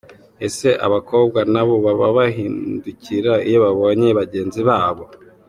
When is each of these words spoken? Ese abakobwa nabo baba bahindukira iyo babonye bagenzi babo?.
Ese 0.47 0.69
abakobwa 0.85 1.39
nabo 1.53 1.75
baba 1.85 2.07
bahindukira 2.17 3.33
iyo 3.47 3.57
babonye 3.65 4.07
bagenzi 4.19 4.61
babo?. 4.69 5.03